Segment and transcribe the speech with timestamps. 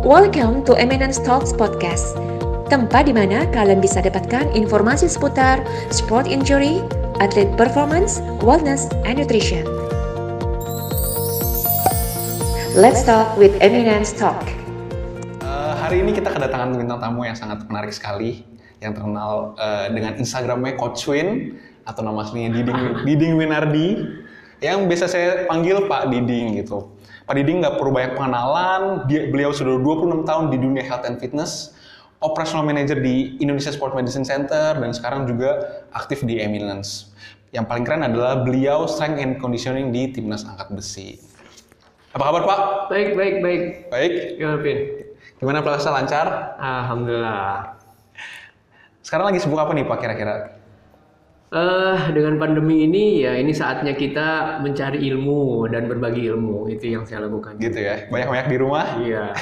[0.00, 2.16] Welcome to Eminence Talks Podcast,
[2.72, 5.60] tempat di mana kalian bisa dapatkan informasi seputar
[5.92, 6.80] sport injury,
[7.20, 9.60] atlet performance, wellness, and nutrition.
[12.72, 14.40] Let's talk with Eminence Talk.
[15.44, 18.48] Uh, hari ini kita kedatangan bintang tamu yang sangat menarik sekali,
[18.80, 23.88] yang terkenal uh, dengan Instagramnya Coach Win atau nama aslinya Diding, Diding Winardi,
[24.64, 26.88] yang biasa saya panggil Pak Diding gitu.
[27.30, 31.22] Pak Diding nggak perlu banyak pengenalan, dia, beliau sudah 26 tahun di dunia health and
[31.22, 31.78] fitness,
[32.18, 37.14] operational manager di Indonesia Sport Medicine Center, dan sekarang juga aktif di Eminence.
[37.54, 41.22] Yang paling keren adalah beliau strength and conditioning di timnas angkat besi.
[42.18, 42.60] Apa kabar Pak?
[42.90, 43.62] Baik, baik, baik.
[43.94, 44.12] Baik.
[44.34, 44.78] Gimana, Pin?
[45.38, 46.26] Gimana puasa lancar?
[46.58, 47.78] Alhamdulillah.
[49.06, 50.59] Sekarang lagi sibuk apa nih Pak kira-kira?
[51.50, 57.02] Uh, dengan pandemi ini ya ini saatnya kita mencari ilmu dan berbagi ilmu itu yang
[57.02, 57.58] saya lakukan.
[57.58, 58.86] Gitu ya, banyak-banyak di rumah.
[59.02, 59.34] Iya.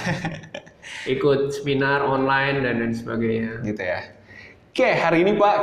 [1.20, 3.60] Ikut seminar online dan lain sebagainya.
[3.60, 4.00] Gitu ya.
[4.72, 5.56] Oke, hari ini Pak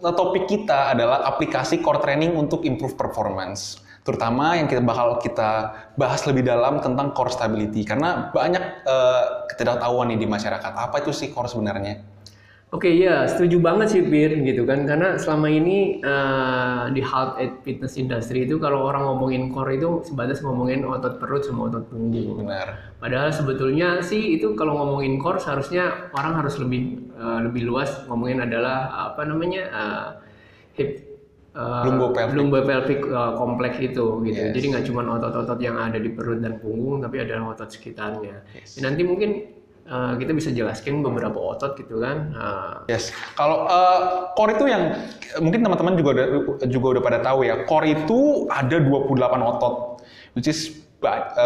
[0.00, 3.76] topik kita adalah aplikasi core training untuk improve performance.
[4.00, 10.08] Terutama yang kita bakal kita bahas lebih dalam tentang core stability karena banyak uh, ketidaktahuan
[10.08, 10.72] nih di masyarakat.
[10.72, 12.15] Apa itu sih core sebenarnya?
[12.74, 17.38] Oke okay, ya setuju banget sih Bir gitu kan karena selama ini uh, di health
[17.38, 21.86] and fitness industry itu kalau orang ngomongin core itu sebatas ngomongin otot perut sama otot
[21.86, 22.42] punggung.
[22.42, 22.98] Benar.
[22.98, 28.42] Padahal sebetulnya sih itu kalau ngomongin core seharusnya orang harus lebih uh, lebih luas ngomongin
[28.42, 30.08] adalah apa namanya uh,
[30.74, 31.06] hip
[31.54, 31.86] uh,
[32.34, 34.42] lumbo pelvic uh, kompleks itu gitu.
[34.42, 34.58] Yes.
[34.58, 38.42] Jadi nggak cuma otot-otot yang ada di perut dan punggung tapi adalah otot sekitarnya.
[38.58, 38.82] Yes.
[38.82, 39.55] Nanti mungkin
[39.86, 42.34] Uh, kita bisa jelaskan beberapa otot gitu kan.
[42.34, 42.74] Uh.
[42.90, 43.14] Yes.
[43.38, 44.98] Kalau uh, core itu yang
[45.38, 46.26] mungkin teman-teman juga udah
[46.66, 47.62] juga udah pada tahu ya.
[47.70, 50.02] Core itu ada 28 otot,
[50.34, 50.74] which is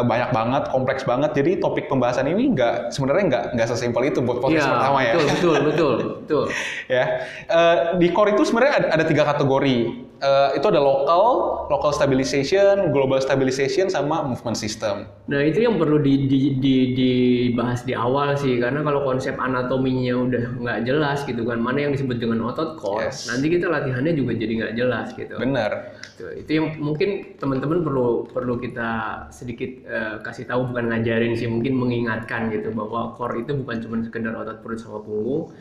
[0.06, 1.36] banyak banget, kompleks banget.
[1.36, 5.12] Jadi topik pembahasan ini nggak sebenarnya nggak nggak sesimpel itu buat podcast ya, pertama ya.
[5.18, 5.94] Betul, betul, betul,
[6.24, 6.44] betul.
[6.96, 7.04] ya.
[7.50, 9.76] Uh, di core itu sebenarnya ada, ada tiga kategori
[10.22, 11.24] uh, itu ada lokal,
[11.68, 15.08] local stabilization, global stabilization, sama movement system.
[15.26, 20.14] Nah itu yang perlu di, di, di, dibahas di awal sih, karena kalau konsep anatominya
[20.16, 23.28] udah nggak jelas gitu kan, mana yang disebut dengan otot core, yes.
[23.28, 25.34] nanti kita latihannya juga jadi nggak jelas gitu.
[25.36, 25.96] Benar.
[26.16, 31.48] Itu, itu yang mungkin teman-teman perlu perlu kita sedikit uh, kasih tahu bukan ngajarin sih,
[31.48, 35.52] mungkin mengingatkan gitu bahwa core itu bukan cuma sekedar otot perut sama punggung,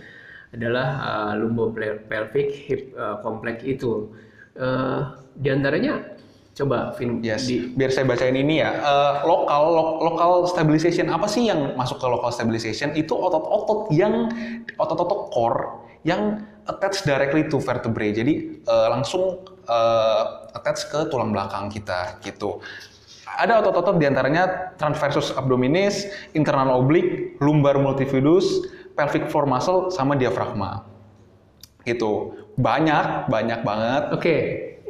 [0.50, 1.70] adalah uh, lumbo
[2.10, 4.10] pelvic hip uh, kompleks itu
[4.58, 6.18] uh, di antaranya
[6.58, 7.48] coba Vin yes.
[7.48, 12.02] di biar saya bacain ini ya uh, lokal lo, lokal stabilization apa sih yang masuk
[12.02, 14.28] ke local stabilization itu otot-otot yang
[14.76, 19.40] otot-otot core yang attach directly to vertebrae jadi uh, langsung
[19.72, 22.60] uh, attach ke tulang belakang kita gitu
[23.40, 28.68] ada otot-otot di antaranya transversus abdominis, internal oblique, lumbar multifidus,
[29.00, 30.84] pelvic floor muscle, sama diafragma.
[31.88, 34.40] Gitu banyak banyak banget oke okay.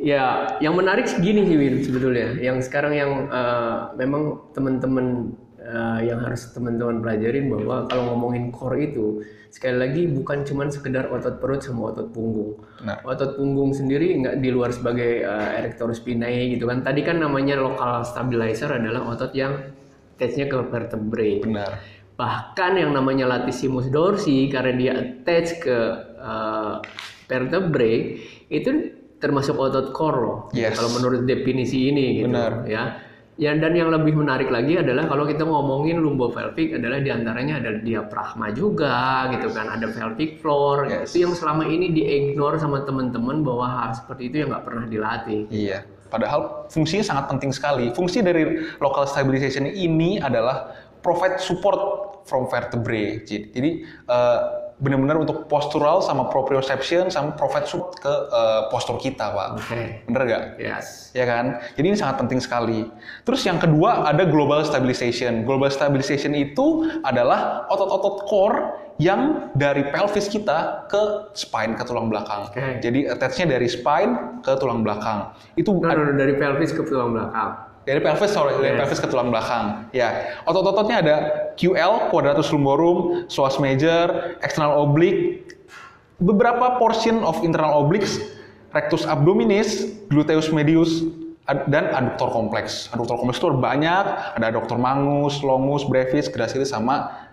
[0.01, 6.19] ya yang menarik gini sih Win sebetulnya yang sekarang yang uh, memang teman-teman uh, yang
[6.25, 11.61] harus teman-teman pelajarin bahwa kalau ngomongin core itu sekali lagi bukan cuma sekedar otot perut
[11.65, 12.61] sama otot punggung.
[12.85, 13.01] Nah.
[13.01, 16.85] Otot punggung sendiri nggak di luar sebagai uh, erector spinae gitu kan.
[16.85, 19.57] Tadi kan namanya local stabilizer adalah otot yang
[20.15, 21.41] attach-nya ke vertebrae.
[21.41, 21.81] Benar.
[22.13, 25.77] Bahkan yang namanya latissimus dorsi karena dia attach ke
[26.19, 26.77] uh,
[27.29, 28.17] vertebrae
[28.49, 30.37] itu termasuk otot core loh.
[30.55, 30.79] Yes.
[30.79, 32.65] Kalau menurut definisi ini gitu Benar.
[32.65, 32.83] ya.
[33.39, 37.79] Ya, dan yang lebih menarik lagi adalah kalau kita ngomongin lumbopelvic adalah di antaranya ada
[37.79, 40.91] diafragma juga gitu kan, ada pelvic floor.
[40.91, 41.15] Yes.
[41.15, 45.47] Itu yang selama ini diignore sama teman-teman bahwa hal seperti itu yang nggak pernah dilatih.
[45.47, 45.87] Iya.
[46.11, 47.95] Padahal fungsinya sangat penting sekali.
[47.95, 51.79] Fungsi dari local stabilization ini adalah provide support
[52.27, 53.23] from vertebrae.
[53.23, 57.35] Jadi uh, benar-benar untuk postural sama proprioception sama
[57.67, 59.49] support ke uh, postur kita, Pak.
[59.59, 59.85] Okay.
[60.07, 60.43] Bener gak?
[60.55, 61.11] Yes.
[61.11, 61.59] Ya kan?
[61.75, 62.87] Jadi ini sangat penting sekali.
[63.27, 65.43] Terus yang kedua ada global stabilization.
[65.43, 68.59] Global stabilization itu adalah otot-otot core
[68.99, 72.51] yang dari pelvis kita ke spine, ke tulang belakang.
[72.51, 72.79] Okay.
[72.79, 75.35] Jadi attach-nya dari spine ke tulang belakang.
[75.59, 78.61] Itu no, no, no, dari pelvis ke tulang belakang dari pelvis sorry yes.
[78.63, 79.87] dari pelvis ke tulang belakang.
[79.95, 81.15] Ya otot-ototnya ada
[81.55, 85.45] QL quadratus lumborum psoas major external oblique.
[86.19, 88.19] Beberapa portion of internal obliques
[88.75, 91.07] rectus abdominis gluteus medius
[91.71, 94.05] dan aduktor kompleks aduktor kompleks itu banyak.
[94.35, 97.29] Ada aduktor mangus longus brevis gracilis sama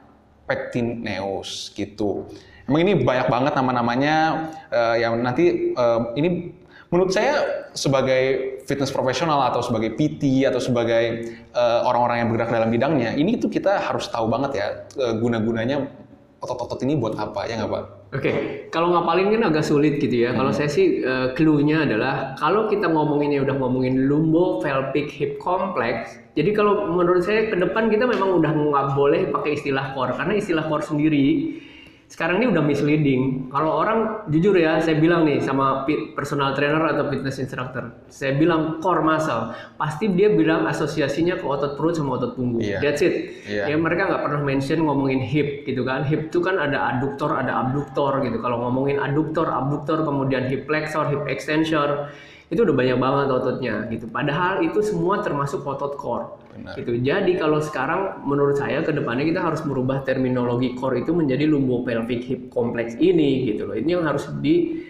[0.47, 2.31] pectineus gitu.
[2.67, 4.17] Emang ini banyak banget nama-namanya
[4.75, 6.51] uh, yang nanti uh, ini
[6.91, 11.05] menurut saya sebagai fitness profesional atau sebagai PT atau sebagai
[11.55, 14.67] eh, orang-orang yang bergerak dalam bidangnya, ini tuh kita harus tahu banget ya
[14.99, 15.87] eh, guna-gunanya
[16.43, 17.85] otot-otot ini buat apa ya nggak pak?
[18.15, 18.33] Oke,
[18.71, 20.31] kalau ngapalin kan agak sulit gitu ya.
[20.37, 25.33] Kalau saya sih eh, clue-nya adalah kalau kita ngomongin ya udah ngomongin lumbo pelvic hip
[25.43, 26.21] complex.
[26.37, 30.37] Jadi kalau menurut saya ke depan kita memang udah nggak boleh pakai istilah core karena
[30.37, 31.27] istilah core sendiri
[32.07, 33.51] sekarang ini udah misleading.
[33.51, 35.83] Kalau orang jujur ya, saya bilang nih sama
[36.15, 41.75] personal trainer atau fitness instructor, saya bilang core muscle, pasti dia bilang asosiasinya ke otot
[41.75, 42.63] perut sama otot punggung.
[42.63, 42.79] Iya.
[42.79, 43.43] That's it.
[43.51, 43.75] Iya.
[43.75, 46.07] Ya mereka nggak pernah mention ngomongin hip gitu kan.
[46.07, 48.39] Hip itu kan ada aduktor, ada abduktor gitu.
[48.39, 52.15] Kalau ngomongin aduktor, abduktor, kemudian hip flexor, hip extensor,
[52.47, 54.07] itu udah banyak banget ototnya gitu.
[54.07, 56.31] Padahal itu semua termasuk otot core.
[56.55, 56.79] Benar.
[56.79, 57.03] Gitu.
[57.03, 62.23] Jadi kalau sekarang menurut saya ke depannya kita harus merubah terminologi core itu menjadi lumbopelvic
[62.23, 63.75] hip complex ini gitu loh.
[63.75, 64.87] Ini yang harus di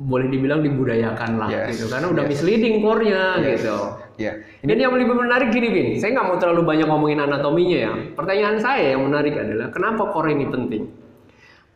[0.00, 1.76] boleh dibilang dibudayakan lah Yes.
[1.76, 2.32] gitu karena udah Yes.
[2.32, 3.60] misleading core-nya Yes.
[3.60, 3.76] gitu.
[4.16, 5.86] Ya, Ini yang lebih menarik gini, Bin.
[5.96, 7.92] Saya nggak mau terlalu banyak ngomongin anatominya ya.
[8.12, 10.84] Pertanyaan saya yang menarik adalah kenapa core ini penting?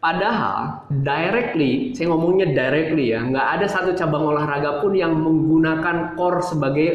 [0.05, 6.45] Padahal directly, saya ngomongnya directly ya, nggak ada satu cabang olahraga pun yang menggunakan core
[6.45, 6.89] sebagai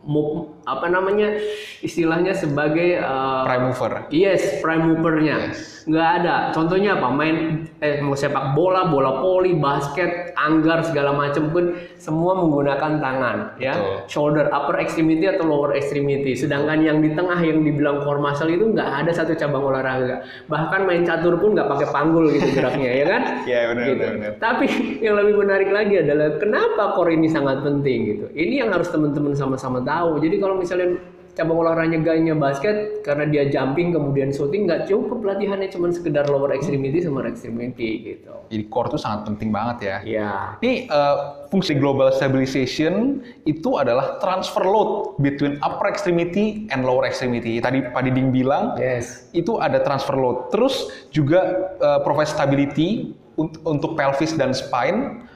[0.00, 1.36] mo- apa namanya
[1.80, 3.92] istilahnya sebagai eh, prime mover.
[4.08, 5.52] Yes, prime movernya.
[5.84, 6.48] Nggak ada.
[6.50, 7.12] Contohnya apa?
[7.12, 13.60] Main eh mau sepak bola, bola voli, basket, anggar segala macam pun semua menggunakan tangan,
[13.60, 13.76] ya.
[13.76, 13.96] Betul.
[14.08, 16.32] Shoulder, upper extremity atau lower extremity.
[16.32, 20.24] Sedangkan yang di tengah yang dibilang core muscle itu nggak ada satu cabang olahraga.
[20.48, 23.22] Bahkan main catur pun nggak pakai panggul gitu geraknya, ya kan?
[23.44, 24.00] Iya, benar, Gitu.
[24.00, 24.32] benar, benar.
[24.40, 24.66] Tapi
[25.04, 28.24] yang lebih menarik lagi adalah kenapa core ini sangat penting gitu.
[28.32, 30.16] Ini yang harus teman-teman sama-sama tahu.
[30.16, 30.98] Jadi kalau misalnya
[31.34, 37.02] cabang olahraganya basket karena dia jumping kemudian shooting nggak cukup latihannya cuma sekedar lower extremity
[37.02, 38.34] sama extremity gitu.
[38.54, 39.96] Jadi core itu sangat penting banget ya.
[40.06, 40.32] Ya.
[40.62, 41.16] Ini eh,
[41.50, 43.18] fungsi global stabilization
[43.50, 47.58] itu adalah transfer load between upper extremity and lower extremity.
[47.58, 49.26] Tadi Pak Diding bilang Yes.
[49.34, 50.54] itu ada transfer load.
[50.54, 55.26] Terus juga eh, provide stability unt- untuk pelvis dan spine.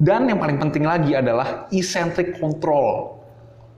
[0.00, 3.19] Dan yang paling penting lagi adalah eccentric control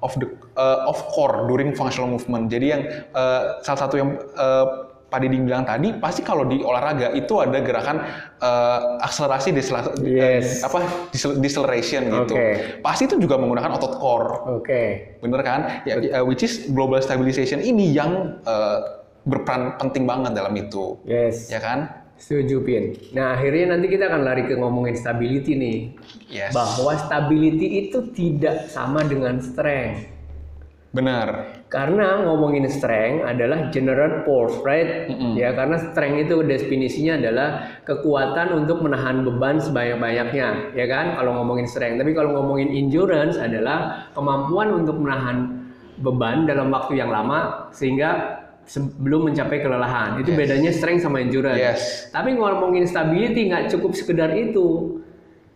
[0.02, 0.26] of the
[0.58, 2.50] uh, of core during functional movement.
[2.50, 2.82] Jadi yang
[3.14, 7.60] uh, salah satu yang uh, Pak Diding bilang tadi, pasti kalau di olahraga itu ada
[7.60, 8.00] gerakan
[8.40, 9.52] uh, akselerasi
[10.00, 10.64] Yes.
[10.64, 10.80] apa
[11.12, 12.32] decel- deceleration gitu.
[12.80, 14.56] Pasti itu juga menggunakan otot core.
[14.56, 14.82] Oke.
[15.20, 15.84] Bener kan?
[15.84, 20.96] Ya, uh, which is global stabilization ini yang uh, berperan penting banget dalam itu.
[21.04, 21.52] Yes.
[21.52, 22.01] Ya kan?
[22.22, 22.94] Setuju, Pin.
[23.18, 25.78] Nah, akhirnya nanti kita akan lari ke ngomongin stability nih.
[26.30, 26.54] Yes.
[26.54, 30.06] Bahwa stability itu tidak sama dengan strength.
[30.94, 31.58] Benar.
[31.66, 35.08] Karena ngomongin strength adalah general force, right?
[35.34, 37.48] Ya, karena strength itu definisinya adalah
[37.88, 41.18] kekuatan untuk menahan beban sebanyak-banyaknya, ya kan?
[41.18, 41.96] Kalau ngomongin strength.
[41.96, 45.64] Tapi kalau ngomongin endurance adalah kemampuan untuk menahan
[45.98, 48.41] beban dalam waktu yang lama sehingga
[48.72, 50.16] sebelum mencapai kelelahan.
[50.24, 50.38] Itu Yes.
[50.40, 51.60] bedanya strength sama endurance.
[51.60, 51.80] Yes.
[52.08, 54.96] Tapi ngomongin stability nggak cukup sekedar itu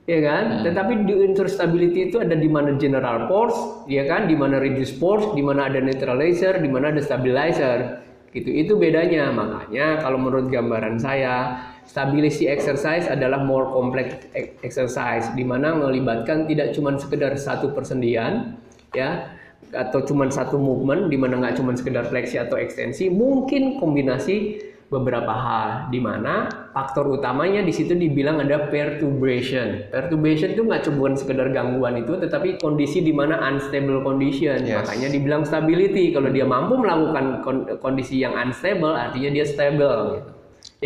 [0.05, 0.45] ya kan?
[0.69, 4.29] Tetapi di unsur stability itu ada di mana general force, ya kan?
[4.29, 8.05] Di mana reduce force, di mana ada neutralizer, di mana ada stabilizer.
[8.37, 8.53] Gitu.
[8.53, 9.33] Itu bedanya.
[9.33, 16.45] Makanya kalau menurut gambaran saya, stability exercise adalah more complex e- exercise di mana melibatkan
[16.45, 18.61] tidak cuma sekedar satu persendian,
[18.93, 19.33] ya
[19.77, 25.35] atau cuma satu movement di mana nggak cuma sekedar fleksi atau ekstensi, mungkin kombinasi beberapa
[25.35, 29.91] hal di mana faktor utamanya di situ dibilang ada perturbation.
[29.91, 34.63] Perturbation itu nggak cuma sekedar gangguan itu, tetapi kondisi di mana unstable condition.
[34.63, 34.87] Yes.
[34.87, 36.15] Makanya dibilang stability.
[36.15, 40.23] Kalau dia mampu melakukan kon- kondisi yang unstable, artinya dia stable.
[40.23, 40.31] Gitu.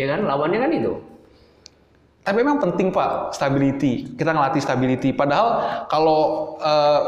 [0.01, 0.93] Ya kan, lawannya kan itu.
[2.21, 4.17] Tapi memang penting Pak, stability.
[4.17, 5.09] Kita ngelatih stability.
[5.13, 7.01] Padahal kalau eh,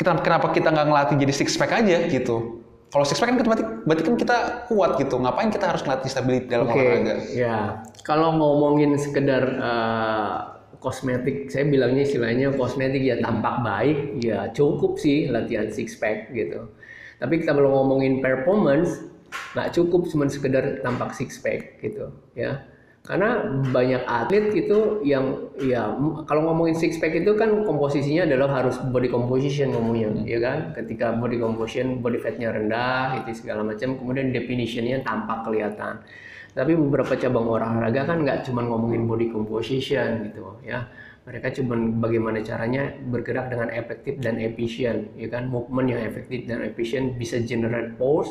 [0.00, 2.64] kita kenapa kita nggak ngelatih jadi six pack aja gitu?
[2.88, 4.36] Kalau six pack kan berarti, berarti kan kita
[4.72, 5.20] kuat gitu.
[5.20, 7.14] Ngapain kita harus ngelatih stability dalam Oke, olahraga?
[7.36, 7.84] ya.
[8.02, 10.36] Kalau ngomongin sekedar eh,
[10.80, 16.72] kosmetik, saya bilangnya istilahnya kosmetik ya tampak baik, ya cukup sih latihan six pack gitu.
[17.20, 19.04] Tapi kita kalau ngomongin performance,
[19.52, 22.64] nggak cukup cuma sekedar tampak six pack gitu, ya.
[23.00, 23.42] Karena
[23.72, 25.88] banyak atlet gitu yang ya
[26.28, 30.76] kalau ngomongin six pack itu kan komposisinya adalah harus body composition ngomongnya, ya kan?
[30.76, 36.04] Ketika body composition, body fatnya rendah, itu segala macam, kemudian definitionnya tampak kelihatan.
[36.52, 40.84] Tapi beberapa cabang olahraga kan nggak cuma ngomongin body composition gitu ya.
[41.24, 45.48] Mereka cuma bagaimana caranya bergerak dengan efektif dan efisien, ya kan?
[45.48, 48.28] Movement yang efektif dan efisien bisa generate force,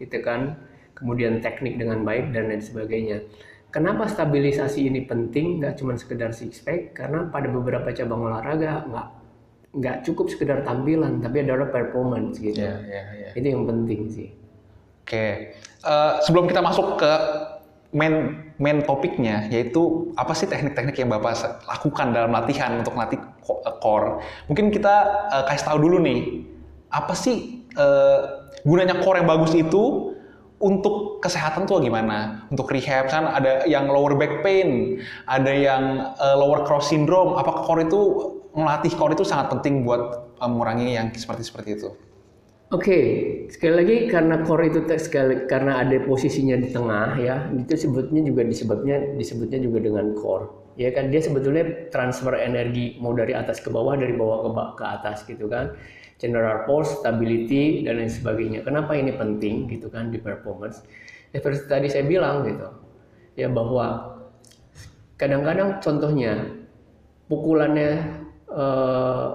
[0.00, 0.56] gitu kan?
[0.96, 3.20] Kemudian teknik dengan baik dan lain sebagainya.
[3.76, 5.60] Kenapa stabilisasi ini penting?
[5.60, 9.08] Nggak cuma sekedar six pack, karena pada beberapa cabang olahraga nggak
[9.76, 12.64] nggak cukup sekedar tampilan, tapi adalah performance gitu.
[12.64, 13.30] Iya, iya, iya.
[13.36, 14.28] Itu yang penting sih.
[15.04, 15.52] Oke,
[15.86, 17.12] Eh, sebelum kita masuk ke
[17.94, 23.76] main main topiknya, yaitu apa sih teknik-teknik yang bapak lakukan dalam latihan untuk latih eh,
[23.78, 24.18] core?
[24.50, 24.94] Mungkin kita
[25.30, 26.42] eh, kasih tahu dulu nih,
[26.90, 28.20] apa sih eh,
[28.66, 30.15] gunanya core yang bagus itu
[30.66, 32.46] untuk kesehatan tuh gimana?
[32.52, 34.98] Untuk rehab kan ada yang lower back pain,
[35.36, 35.82] ada yang
[36.18, 37.38] eh, lower cross syndrome.
[37.40, 38.00] Apakah core itu
[38.58, 40.02] melatih core itu sangat penting buat
[40.42, 41.90] eh, mengurangi yang seperti seperti itu?
[42.74, 42.98] Oke,
[43.54, 48.42] sekali lagi karena core itu sekali karena ada posisinya di tengah ya, itu sebutnya juga
[48.42, 50.74] disebutnya disebutnya juga dengan core.
[50.74, 51.62] Ya kan dia sebetulnya
[51.94, 55.78] transfer energi mau dari atas ke bawah, dari bawah ke ba- ke atas gitu kan.
[56.16, 58.64] General force, stability dan lain sebagainya.
[58.64, 60.80] Kenapa ini penting gitu kan di performance?
[61.36, 62.68] Ya, seperti tadi saya bilang gitu.
[63.36, 64.16] Ya bahwa
[65.20, 66.56] kadang-kadang contohnya
[67.28, 67.90] pukulannya
[68.48, 69.28] eh,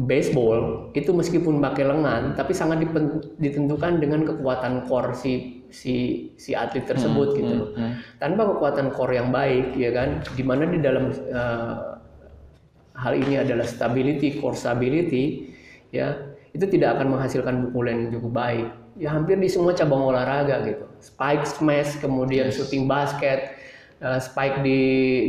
[0.00, 2.88] baseball itu meskipun pakai lengan tapi sangat
[3.36, 7.70] ditentukan dengan kekuatan core si si si atlet tersebut gitu loh.
[8.18, 11.76] Tanpa kekuatan core yang baik ya kan di mana di dalam eh,
[12.96, 15.49] hal ini adalah stability core stability
[15.90, 16.18] ya
[16.50, 18.68] itu tidak akan menghasilkan pukulan yang cukup baik.
[18.98, 20.86] Ya hampir di semua cabang olahraga gitu.
[20.98, 23.60] Spike smash kemudian shooting basket
[24.04, 24.80] uh, spike di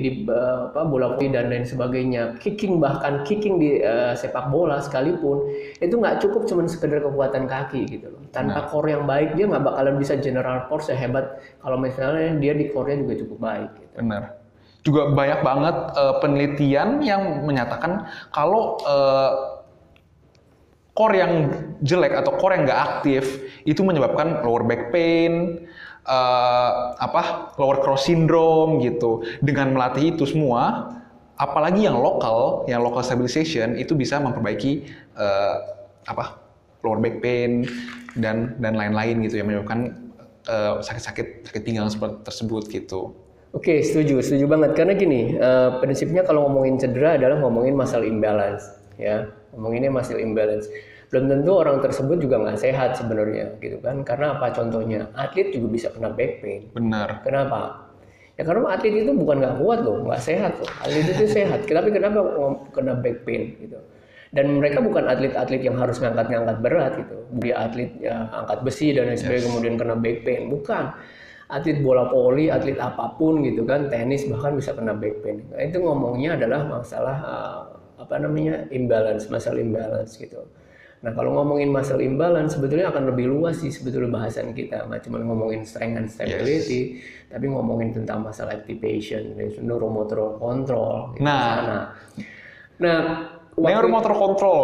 [0.01, 4.79] di uh, apa bola voli dan lain sebagainya kicking bahkan kicking di uh, sepak bola
[4.79, 5.45] sekalipun
[5.79, 9.63] itu nggak cukup cuman sekedar kekuatan kaki gitu loh tanpa core yang baik dia nggak
[9.63, 13.95] bakalan bisa general force sehebat kalau misalnya dia di core-nya juga cukup baik gitu.
[14.01, 14.23] Benar.
[14.81, 19.31] Juga banyak banget eh, penelitian yang menyatakan kalau eh,
[21.01, 21.33] core yang
[21.81, 25.65] jelek atau core yang nggak aktif itu menyebabkan lower back pain,
[26.05, 29.25] eh, apa lower cross syndrome gitu.
[29.41, 30.93] Dengan melatih itu semua,
[31.41, 34.85] apalagi yang lokal, yang local stabilization itu bisa memperbaiki
[35.17, 35.55] eh,
[36.05, 36.37] apa
[36.85, 37.65] lower back pain
[38.13, 39.97] dan dan lain-lain gitu yang menyebabkan
[40.45, 43.17] eh, sakit-sakit sakit pinggang seperti tersebut gitu.
[43.57, 44.77] Oke, setuju, setuju banget.
[44.77, 48.69] Karena gini, eh, prinsipnya kalau ngomongin cedera adalah ngomongin muscle imbalance,
[49.01, 49.27] ya.
[49.51, 50.69] Ngomonginnya muscle imbalance.
[51.11, 53.99] Belum tentu orang tersebut juga nggak sehat sebenarnya, gitu kan?
[54.07, 54.55] Karena apa?
[54.55, 56.71] Contohnya, atlet juga bisa kena back pain.
[56.71, 57.19] Benar.
[57.27, 57.91] Kenapa?
[58.39, 60.71] Ya karena atlet itu bukan nggak kuat loh, nggak sehat loh.
[60.79, 62.23] Atlet itu sehat, tapi kenapa
[62.71, 63.75] kena back pain gitu?
[64.31, 67.27] Dan mereka bukan atlet-atlet yang harus ngangkat-ngangkat berat gitu.
[67.43, 70.47] Dia atlet ya, angkat besi dan lain sebagainya kemudian kena back pain.
[70.47, 70.95] Bukan.
[71.51, 75.43] Atlet bola voli, atlet apa pun gitu kan, tenis bahkan bisa kena back pain.
[75.51, 77.59] Nah, itu ngomongnya adalah masalah uh,
[77.99, 80.47] apa namanya imbalance, muscle imbalance gitu.
[81.01, 85.17] Nah kalau ngomongin muscle imbalance sebetulnya akan lebih luas sih sebetulnya bahasan kita, nggak cuma
[85.17, 89.33] ngomongin strength and stability, tapi ngomongin tentang masalah activation,
[89.65, 91.17] neuromotor control.
[91.17, 91.41] Gitu, Nah.
[91.57, 91.79] sana.
[92.77, 92.99] nah
[93.57, 94.59] waktu- Neuromotor control,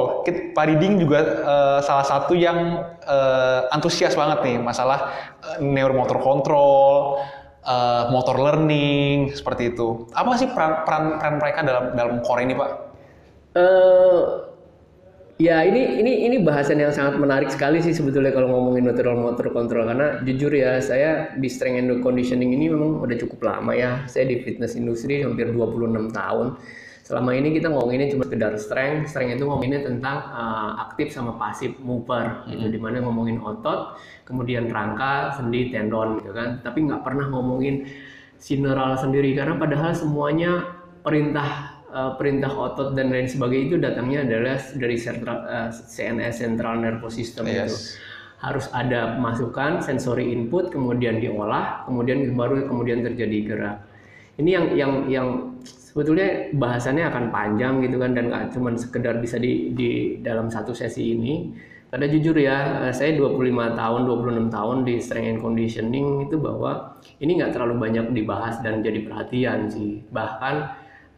[0.53, 5.09] Pak Diding juga eh, salah satu yang eh, antusias banget nih masalah
[5.41, 7.17] eh, neuromotor control,
[7.65, 10.05] eh, motor learning seperti itu.
[10.13, 12.71] Apa sih peran peran, peran mereka dalam dalam core ini, Pak?
[13.57, 14.21] Eh,
[15.37, 19.53] ya ini ini ini bahasan yang sangat menarik sekali sih sebetulnya kalau ngomongin natural motor
[19.53, 19.85] control.
[19.85, 24.03] Karena jujur ya saya di strength and conditioning ini memang udah cukup lama ya.
[24.09, 26.57] Saya di fitness industri hampir 26 tahun.
[27.07, 31.79] Selama ini kita ngomonginnya cuma sekedar strength, strength itu ngomonginnya tentang eh, aktif sama pasif
[31.79, 33.95] mover gitu, di mana ngomongin otot,
[34.27, 37.87] kemudian rangka, sendi, tendon gitu kan, tapi nggak pernah ngomongin
[38.35, 39.39] sineral sendiri.
[39.39, 40.67] Karena padahal semuanya
[40.99, 46.73] perintah eh, perintah otot dan lain sebagainya itu datangnya adalah dari sentral, eh, CNS Central
[46.83, 47.67] Nervous System itu.
[47.67, 47.97] Yes.
[48.37, 53.77] harus ada masukan sensory input kemudian diolah kemudian baru kemudian terjadi gerak.
[54.37, 55.27] Ini yang yang yang
[55.65, 60.69] sebetulnya bahasannya akan panjang gitu kan dan nggak cuma sekedar bisa di di dalam satu
[60.77, 61.49] sesi ini.
[61.89, 67.01] Karena jujur ya eh, saya 25 tahun 26 tahun di strength and conditioning itu bahwa
[67.17, 70.05] ini nggak terlalu banyak dibahas dan jadi perhatian sih.
[70.13, 70.55] Bahkan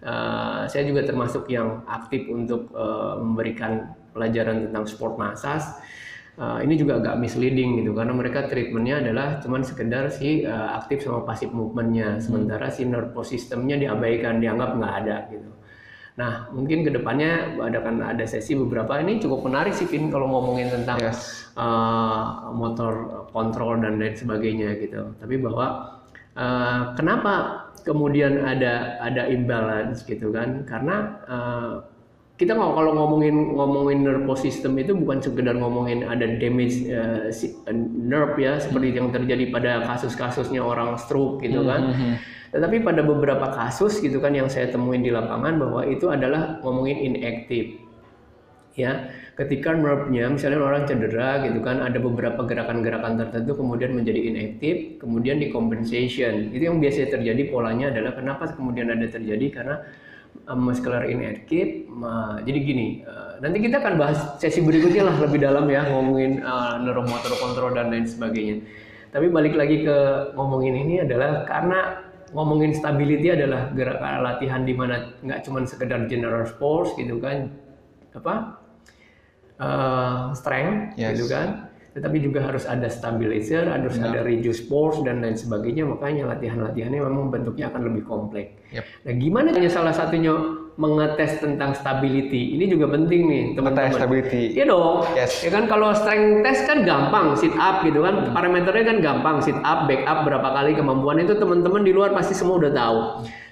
[0.01, 5.67] eh, saya juga termasuk yang aktif untuk eh, memberikan pelajaran tentang sport massage
[6.39, 11.03] Uh, ini juga agak misleading gitu karena mereka treatmentnya adalah cuman sekedar si uh, aktif
[11.03, 15.51] sama pasif movementnya sementara si nervous systemnya diabaikan dianggap nggak ada gitu.
[16.15, 20.31] Nah mungkin ke depannya ada kan ada sesi beberapa ini cukup menarik sih Vin kalau
[20.31, 21.51] ngomongin tentang Yes.
[21.59, 25.11] uh, motor kontrol dan lain sebagainya gitu.
[25.19, 25.99] Tapi bahwa
[26.39, 30.63] uh, kenapa kemudian ada ada imbalance gitu kan?
[30.67, 30.95] Karena
[31.27, 31.73] uh,
[32.39, 37.55] kita nggak kalau ngomongin ngomongin nervous system itu bukan sekedar ngomongin ada damage uh, si-
[37.67, 41.81] uh, nerve ya seperti yang terjadi pada kasus-kasusnya orang stroke gitu kan.
[42.49, 46.97] Tetapi pada beberapa kasus gitu kan yang saya temuin di lapangan bahwa itu adalah ngomongin
[47.13, 47.77] inactive.
[48.79, 54.99] Ya, ketika nerve-nya misalnya orang cedera gitu kan ada beberapa gerakan-gerakan tertentu kemudian menjadi inactive,
[54.99, 56.51] kemudian di compensation.
[56.51, 59.75] Itu yang biasanya terjadi polanya adalah kenapa kemudian ada terjadi karena
[60.43, 61.87] uh, muscular inactive.
[61.87, 66.43] ma- jadi gini, uh, nanti kita akan bahas sesi berikutnya lah lebih dalam ya ngomongin
[66.43, 68.59] uh, neuromotor control dan lain sebagainya.
[69.09, 69.97] Tapi balik lagi ke
[70.35, 72.03] ngomongin ini adalah karena
[72.35, 77.49] ngomongin stability adalah gerakan latihan di mana nggak cuma sekedar general force gitu kan
[78.13, 78.58] apa
[79.59, 81.15] uh, strength Yes.
[81.15, 85.89] gitu kan tetapi juga harus ada stabilizer, harus ada reduce force dan lain sebagainya.
[85.89, 88.55] Makanya latihan-latihannya memang bentuknya akan lebih kompleks.
[88.71, 88.85] Yep.
[89.03, 90.31] Nah, gimana caranya salah satunya
[90.77, 92.55] mengetes tentang stability?
[92.55, 93.99] Ini juga penting nih, teman-teman.
[93.99, 94.53] Stability.
[94.53, 95.01] Iya dong.
[95.17, 95.43] Yes.
[95.43, 98.31] Ya kan kalau strength test kan gampang, sit up gitu kan.
[98.37, 102.31] Parameternya kan gampang, sit up, back up berapa kali kemampuan itu teman-teman di luar pasti
[102.31, 102.99] semua udah tahu.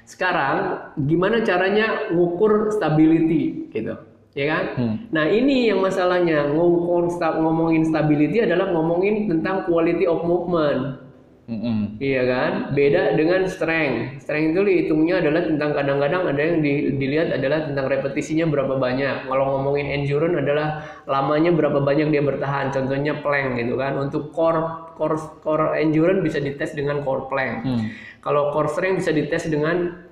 [0.08, 4.07] Sekarang gimana caranya ngukur stability gitu.
[4.38, 4.66] Ya kan?
[5.10, 7.10] Nah, ini yang masalahnya ngomong
[7.42, 11.08] ngomongin stability adalah ngomongin tentang quality of movement.
[11.48, 11.96] Mm-mm.
[12.04, 12.52] Iya kan?
[12.76, 14.20] Beda dengan strength.
[14.20, 19.32] Strength itu dihitungnya adalah tentang kadang-kadang ada yang di- dilihat adalah tentang repetisinya berapa banyak.
[19.32, 22.76] Kalau ngomongin endurance adalah lamanya berapa banyak dia bertahan.
[22.76, 23.96] Contohnya plank gitu kan.
[23.96, 27.64] Untuk core core core endurance bisa dites dengan core plank.
[27.64, 27.96] Hmm.
[28.20, 30.04] Kalau core strength bisa dites dengan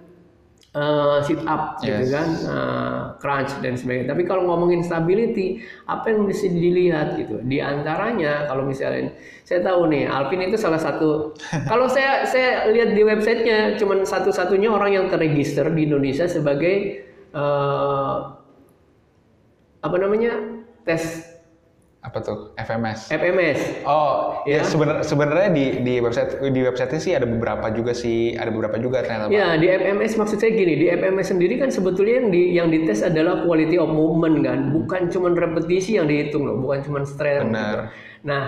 [0.75, 2.11] uh, sit up gitu Yes.
[2.11, 4.11] kan, uh, crunch dan sebagainya.
[4.11, 7.39] Tapi kalau ngomongin stability, apa yang bisa dilihat gitu?
[7.41, 9.15] Di antaranya kalau misalnya
[9.47, 11.31] saya tahu nih, Alvin itu salah satu.
[11.71, 18.35] kalau saya saya lihat di websitenya, cuman satu-satunya orang yang terregister di Indonesia sebagai uh,
[19.79, 20.33] apa namanya
[20.81, 21.34] tes
[22.05, 22.53] Apa tuh?
[22.55, 23.09] FMS.
[23.09, 23.81] FMS.
[23.81, 24.61] Oh, ya Ya.
[24.61, 29.01] sebenarnya sebenarnya di di website di website sih ada beberapa juga sih, ada beberapa juga
[29.01, 29.33] ternyata.
[29.33, 33.01] Ya, di FMS maksud saya gini, di FMS sendiri kan sebetulnya yang di yang dites
[33.01, 37.49] adalah quality of movement kan, bukan cuman repetisi yang dihitung loh, bukan cuman strength.
[37.49, 37.65] Benar.
[37.65, 37.83] gitu.
[38.25, 38.43] Nah,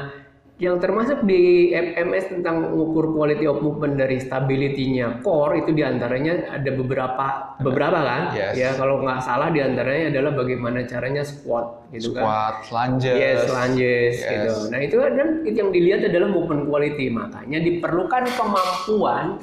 [0.57, 6.49] yang termasuk di FMS tentang mengukur quality of movement dari stability-nya core itu di antaranya
[6.49, 8.33] ada beberapa beberapa kan?
[8.33, 8.57] Yes.
[8.57, 12.25] Ya, kalau nggak salah di antaranya adalah bagaimana caranya squat gitu kan.
[12.25, 13.17] Squat, lunges.
[13.21, 14.29] Yes, lunges Yes.
[14.33, 14.53] gitu.
[14.73, 17.05] Nah itu dan itu yang dilihat adalah movement quality.
[17.13, 19.37] Makanya diperlukan kemampuan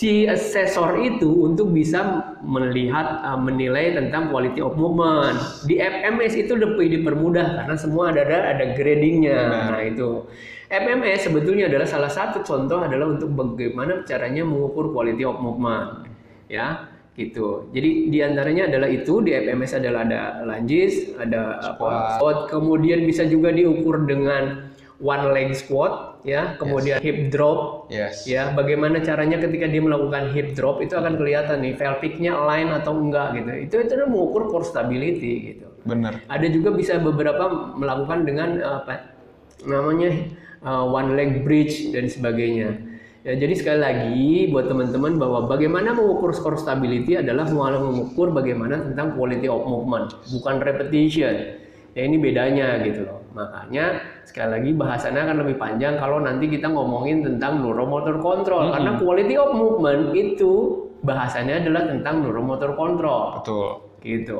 [0.00, 5.36] si assessor itu untuk bisa melihat uh, menilai tentang quality of movement.
[5.68, 9.68] Di FMS itu lebih dipermudah karena semua ada ada, ada gradingnya.
[9.76, 10.24] Nah itu
[10.72, 16.08] FMS sebetulnya adalah salah satu contoh adalah untuk bagaimana caranya mengukur quality of movement.
[16.48, 17.68] Ya gitu.
[17.76, 22.16] Jadi di antaranya adalah itu di FMS adalah ada lunges, ada Squat.
[22.16, 24.69] squat, kemudian bisa juga diukur dengan
[25.00, 28.28] one leg squat, ya, kemudian hip drop, Yes.
[28.28, 32.92] ya, bagaimana caranya ketika dia melakukan hip drop itu akan kelihatan nih pelvicnya align atau
[33.00, 33.50] enggak gitu.
[33.64, 35.66] Itu itu adalah mengukur core stability gitu.
[35.88, 36.20] Bener.
[36.28, 39.16] Ada juga bisa beberapa melakukan dengan apa
[39.64, 40.12] namanya
[40.60, 42.90] eh, one leg bridge dan sebagainya.
[43.20, 49.12] Ya, jadi sekali lagi buat teman-teman bahwa bagaimana mengukur skor stability adalah mengukur bagaimana tentang
[49.12, 51.60] quality of movement, bukan repetition.
[51.94, 53.20] Ya ini bedanya gitu loh.
[53.34, 58.94] Makanya sekali lagi bahasannya akan lebih panjang kalau nanti kita ngomongin tentang neuromotor control karena
[58.98, 63.70] quality of movement itu bahasanya adalah tentang neuromotor control Betul.
[64.06, 64.38] gitu.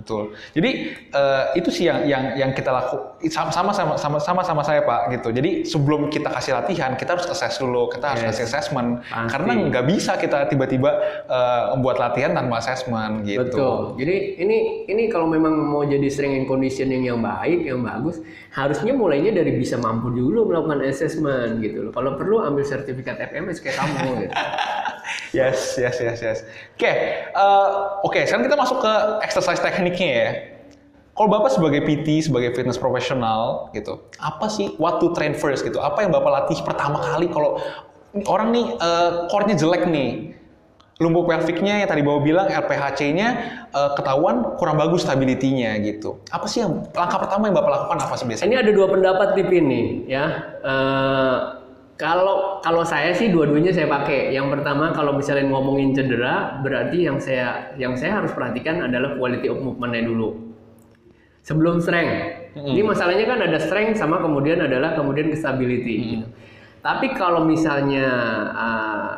[0.00, 0.32] Betul.
[0.56, 2.96] Jadi eh, itu sih yang yang yang kita laku
[3.28, 5.28] sama sama sama sama sama sama saya Pak gitu.
[5.28, 8.28] Jadi sebelum kita kasih latihan kita harus assess dulu, kita harus Yes.
[8.32, 9.28] kasih assessment Pasti.
[9.36, 10.90] karena nggak bisa kita tiba-tiba
[11.28, 13.44] eh, membuat latihan tanpa assessment gitu.
[13.44, 14.00] Betul.
[14.00, 14.56] Jadi ini
[14.88, 18.24] ini kalau memang mau jadi strength and conditioning yang baik, yang bagus,
[18.56, 21.92] harusnya mulainya dari bisa mampu dulu melakukan assessment gitu loh.
[21.92, 24.32] Kalau perlu ambil sertifikat FMS kayak kamu gitu.
[25.30, 26.38] Yes, yes, yes, yes.
[26.74, 27.68] Oke, eh,
[28.02, 28.18] oke.
[28.26, 30.30] Sekarang kita masuk ke exercise tekniknya ya.
[31.10, 35.76] Kalau bapak sebagai PT, sebagai fitness profesional gitu, apa sih what to train first gitu?
[35.82, 37.60] Apa yang bapak latih pertama kali kalau
[38.24, 40.32] orang nih eh, core-nya jelek nih,
[40.96, 43.28] lumpuh pelviknya yang tadi bapak bilang LPHC-nya
[43.68, 46.24] eh, ketahuan kurang bagus stability-nya gitu.
[46.32, 48.48] Apa sih yang langkah pertama yang bapak lakukan apa sih biasanya?
[48.48, 50.24] Ini ada dua pendapat tip ini ya.
[50.64, 51.36] Eh,
[52.00, 54.32] kalau kalau saya sih dua-duanya saya pakai.
[54.32, 59.52] Yang pertama kalau misalnya ngomongin cedera, berarti yang saya yang saya harus perhatikan adalah quality
[59.52, 60.48] of movement-nya dulu.
[61.44, 62.56] Sebelum strength.
[62.56, 66.16] Ini masalahnya kan ada strength sama kemudian adalah kemudian ke stability.
[66.16, 66.26] gitu.
[66.80, 68.08] Tapi kalau misalnya
[68.56, 69.16] ah,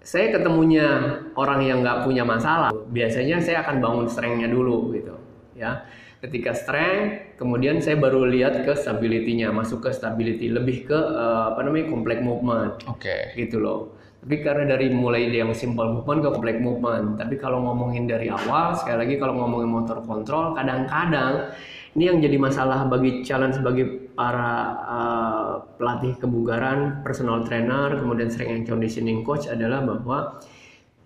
[0.00, 5.12] saya ketemunya orang yang nggak punya masalah, biasanya saya akan bangun strength-nya dulu gitu,
[5.58, 5.84] ya.
[6.20, 11.64] Ketika strength, kemudian saya baru lihat ke stability-nya, masuk ke stability, lebih ke eh, apa
[11.64, 13.32] namanya complex movement, Oke.
[13.40, 13.96] gitu loh.
[14.20, 17.16] Tapi karena dari mulai yang simple movement ke complex movement.
[17.16, 21.56] Tapi kalau ngomongin dari awal, sekali lagi kalau ngomongin motor kontrol, kadang-kadang
[21.96, 24.52] ini yang jadi masalah bagi challenge bagi para
[24.84, 30.36] uh, pelatih kebugaran, personal trainer, kemudian strength and conditioning coach adalah bahwa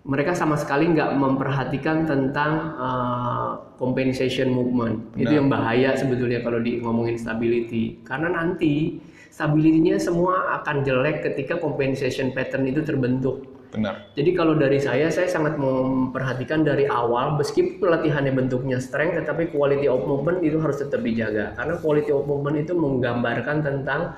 [0.05, 5.17] mereka sama sekali nggak memperhatikan tentang uh, compensation movement.
[5.17, 5.37] Itu Benar.
[5.41, 8.05] yang bahaya sebetulnya kalau di ngomongin stability.
[8.05, 9.01] Karena nanti
[9.33, 13.49] stability-nya semua akan jelek ketika compensation pattern itu terbentuk.
[13.73, 14.13] Benar.
[14.13, 19.89] Jadi kalau dari saya, saya sangat memperhatikan dari awal, meskipun latihannya bentuknya strength, tetapi quality
[19.89, 21.57] of movement itu harus tetap dijaga.
[21.57, 24.15] Karena quality of movement itu menggambarkan tentang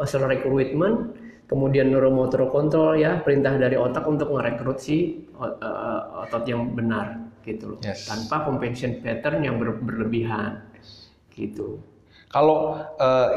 [0.00, 1.14] muscle recruitment,
[1.46, 7.30] kemudian neuromotor control ya, perintah dari otak untuk merekrut si o- eh, otot yang benar
[7.46, 7.80] gitu loh.
[7.82, 8.06] Yes.
[8.06, 10.66] Tanpa compensation pattern yang ber- berlebihan
[11.32, 11.78] gitu.
[12.26, 12.82] Kalau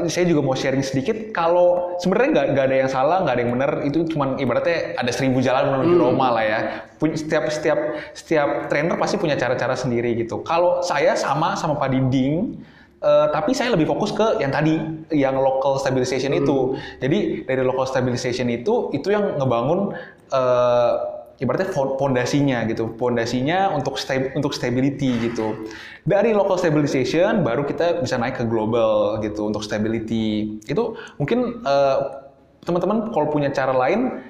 [0.02, 3.52] ini saya juga mau sharing sedikit, kalau sebenarnya nggak ada yang salah, nggak ada yang
[3.54, 6.60] benar, itu cuman ibaratnya ada seribu jalan menuju Roma lah ya.
[6.98, 7.78] Setiap setiap
[8.12, 10.42] setiap trainer pasti punya cara-cara sendiri gitu.
[10.42, 12.60] Kalau saya sama sama Pak Dinding,
[13.00, 14.76] eh, tapi saya lebih fokus ke yang tadi,
[15.12, 16.76] yang local stabilization itu.
[17.00, 19.96] Jadi dari local stabilization itu, itu yang ngebangun
[20.30, 20.92] eh,
[21.40, 25.66] ibaratnya fo- fondasinya gitu, fondasinya untuk sta- untuk stability gitu.
[26.04, 30.60] Dari local stabilization baru kita bisa naik ke global gitu untuk stability.
[30.68, 31.98] Itu mungkin eh,
[32.60, 34.20] teman-teman kalau punya cara lain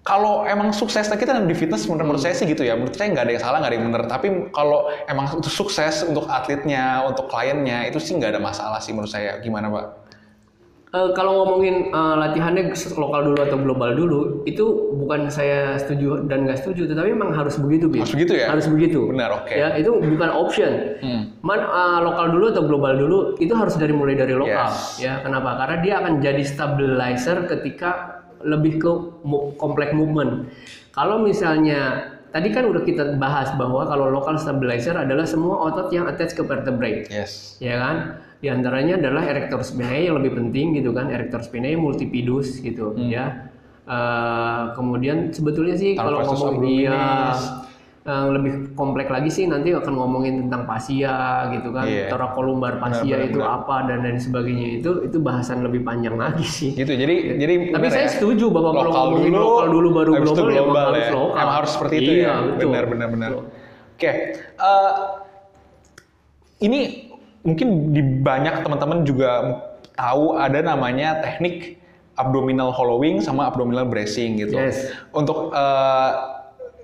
[0.00, 3.12] kalau emang sukses, nah kita di fitness menurut, menurut saya sih gitu ya, menurut saya
[3.12, 4.02] nggak ada yang salah, nggak ada yang benar.
[4.08, 8.96] Tapi kalau emang itu sukses untuk atletnya, untuk kliennya, itu sih nggak ada masalah sih
[8.96, 9.36] menurut saya.
[9.44, 9.86] Gimana Pak?
[10.90, 16.42] Eh, kalau ngomongin eh, latihannya lokal dulu atau global dulu, itu bukan saya setuju dan
[16.48, 18.02] nggak setuju, tetapi memang harus begitu, Bin.
[18.02, 18.50] Harus begitu ya?
[18.50, 19.06] Harus begitu.
[19.06, 19.54] Benar, oke.
[19.54, 20.98] Ya, itu bukan option.
[20.98, 21.38] Hmm.
[21.46, 24.72] Man eh, lokal dulu atau global dulu itu harus dari mulai dari lokal.
[24.74, 24.98] Yes.
[24.98, 25.60] Ya, kenapa?
[25.62, 28.09] Karena dia akan jadi stabilizer ketika
[28.44, 28.90] lebih ke
[29.60, 30.48] kompleks movement.
[30.90, 36.06] Kalau misalnya tadi kan udah kita bahas bahwa kalau local stabilizer adalah semua otot yang
[36.06, 37.06] attach ke vertebrae.
[37.10, 37.58] Yes.
[37.58, 37.96] ya kan?
[38.40, 43.52] Di antaranya adalah erector spinae yang lebih penting gitu kan erector spinae multipidus gitu ya.
[43.90, 47.34] Eh, kemudian sebetulnya sih kalau ngomong iya
[48.00, 48.08] abdominis.
[48.08, 51.16] eh, lebih kompleks lagi sih nanti akan ngomongin tentang fascia
[51.50, 52.08] gitu kan Iya.
[52.08, 53.56] thoracolumbar fascia Benar, itu benar.
[53.60, 56.88] apa dan lain sebagainya itu itu bahasan lebih panjang lagi sih Gitu.
[56.90, 58.10] Jadi jadi tapi saya ya?
[58.10, 61.12] setuju bahwa kalau ngomongin dulu, lokal dulu baru itu global, ya global harus ya.
[61.12, 61.36] lokal.
[61.36, 62.34] Emang harus seperti itu Iya, ya.
[62.40, 62.66] betul.
[62.66, 63.30] Benar benar benar.
[63.94, 64.10] Oke.
[64.40, 64.92] eh,
[66.60, 66.80] ini
[67.40, 69.30] mungkin di banyak teman-teman juga
[69.92, 71.80] tahu ada namanya teknik
[72.14, 74.56] abdominal hollowing sama abdominal bracing gitu.
[74.56, 74.92] Yes.
[75.10, 76.10] Untuk eh,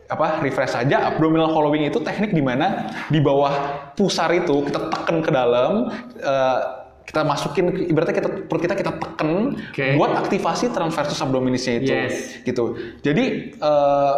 [0.06, 3.52] apa refresh saja abdominal hollowing itu teknik di mana di bawah
[3.94, 6.58] pusar itu kita tekan ke dalam eh,
[7.06, 9.94] kita masukin ibaratnya kita perut kita kita tekan Oke.
[9.94, 12.42] buat aktivasi transversus abdominisnya itu Yes.
[12.42, 12.74] gitu.
[13.02, 14.14] Jadi eh,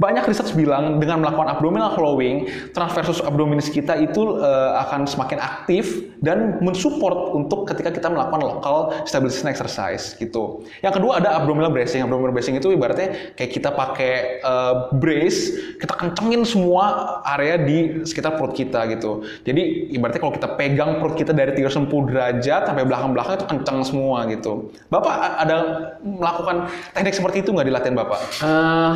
[0.00, 6.10] banyak riset bilang dengan melakukan abdominal hollowing, transversus abdominis kita itu eh, akan semakin aktif
[6.24, 10.64] dan mensupport untuk ketika kita melakukan local stabilization exercise gitu.
[10.80, 12.02] Yang kedua ada abdominal bracing.
[12.02, 15.40] Abdominal bracing itu ibaratnya kayak kita pakai eh, brace,
[15.78, 19.22] kita kencengin semua area di sekitar perut kita gitu.
[19.46, 24.26] Jadi ibaratnya kalau kita pegang perut kita dari 360 derajat sampai belakang-belakang itu kenceng semua
[24.26, 24.72] gitu.
[24.90, 25.14] Bapak
[25.46, 25.56] ada
[26.02, 28.20] melakukan teknik seperti itu nggak di latihan Bapak?
[28.42, 28.94] Eh,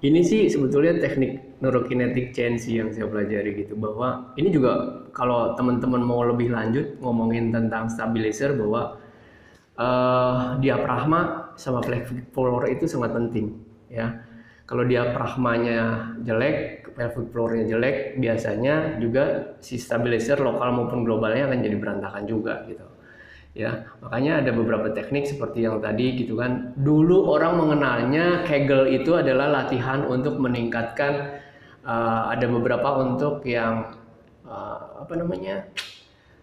[0.00, 6.00] ini sih sebetulnya teknik neurokinetic change yang saya pelajari gitu bahwa ini juga kalau teman-teman
[6.00, 8.96] mau lebih lanjut ngomongin tentang stabilizer bahwa
[9.80, 13.60] eh diafragma sama pelvic floor itu sangat penting
[13.92, 14.24] ya.
[14.64, 21.76] Kalau diafragmanya jelek, pelvic floornya jelek, biasanya juga si stabilizer lokal maupun globalnya akan jadi
[21.76, 22.86] berantakan juga gitu
[23.50, 26.74] ya makanya ada beberapa teknik seperti yang tadi gitu kan.
[26.78, 31.42] Dulu orang mengenalnya Kegel itu adalah latihan untuk meningkatkan
[31.82, 33.90] uh, ada beberapa untuk yang
[34.46, 35.66] uh, apa namanya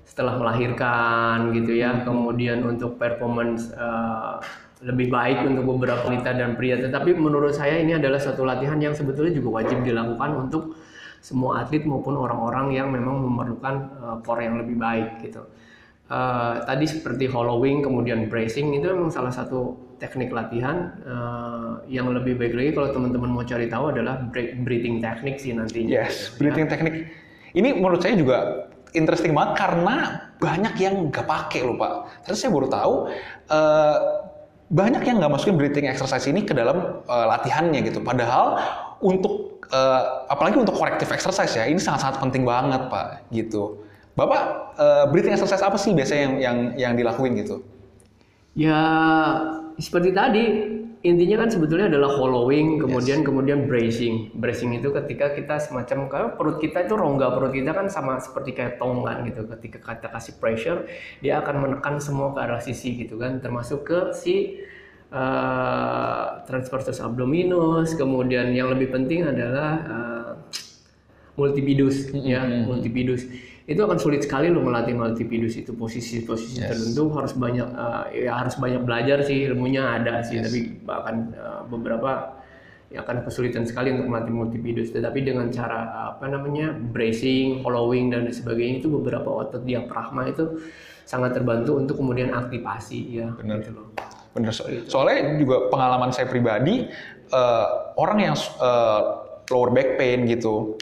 [0.04, 2.04] setelah melahirkan gitu ya.
[2.04, 4.44] Kemudian untuk performance uh,
[4.84, 6.76] lebih baik untuk beberapa wanita dan pria.
[6.76, 10.76] Tetapi menurut saya ini adalah satu latihan yang sebetulnya juga wajib dilakukan untuk
[11.18, 15.42] semua atlet maupun orang-orang yang memang memerlukan uh, core yang lebih baik gitu
[16.08, 22.40] Eh, tadi seperti hollowing kemudian bracing itu memang salah satu teknik latihan eh, yang lebih
[22.40, 24.24] baik lagi kalau teman-teman mau cari tahu adalah
[24.64, 26.08] breathing technique sih nantinya.
[26.08, 27.12] Yes, gitu, breathing technique.
[27.52, 29.96] Ini menurut saya juga interesting banget karena
[30.40, 32.24] banyak yang nggak pakai loh Pak.
[32.24, 32.94] Terus saya baru tahu
[33.52, 33.98] eh,
[34.72, 38.04] banyak yang nggak masukin breathing exercise ini ke dalam uh, latihannya gitu.
[38.04, 38.60] Padahal
[39.00, 43.87] untuk uh, apalagi untuk corrective exercise ya ini sangat-sangat penting banget pak gitu.
[44.18, 47.62] Bapak uh, breathing exercise apa sih biasanya yang yang yang dilakuin gitu?
[48.58, 48.82] Ya
[49.78, 50.44] seperti tadi
[51.06, 54.34] intinya kan sebetulnya adalah hollowing kemudian kemudian bracing.
[54.34, 58.58] Bracing itu ketika kita semacam kalau perut kita itu rongga perut kita kan sama seperti
[58.58, 59.46] kayak tonggan gitu.
[59.46, 60.90] Ketika kita kasih pressure
[61.22, 63.38] dia akan menekan semua ke arah sisi gitu kan.
[63.38, 64.66] Termasuk ke si
[65.14, 70.32] uh, transversus abdominus kemudian yang lebih penting adalah uh,
[71.38, 73.30] multipidus ya multipidus
[73.68, 76.72] itu akan sulit sekali lo melatih multipidus itu posisi-posisi Yes.
[76.72, 81.62] tertentu harus banyak uh, ya harus banyak belajar sih ilmunya ada sih tapi bahkan uh,
[81.68, 82.40] beberapa
[82.88, 88.08] ya akan kesulitan sekali untuk melatih multipidus tetapi dengan cara uh, apa namanya bracing, hollowing
[88.08, 90.64] dan sebagainya itu beberapa otot diafragma itu
[91.04, 93.60] sangat terbantu untuk kemudian aktivasi ya Benar.
[93.60, 93.88] gitu loh.
[94.32, 94.52] Bener.
[94.56, 96.88] So- soalnya juga pengalaman saya pribadi,
[97.32, 99.02] eh, orang yang eh,
[99.48, 100.76] lower back pain gitu,